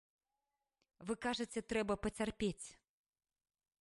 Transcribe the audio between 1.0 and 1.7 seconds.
Вы кажаце,